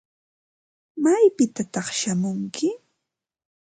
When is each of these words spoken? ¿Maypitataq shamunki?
¿Maypitataq 1.03 1.87
shamunki? 1.99 2.67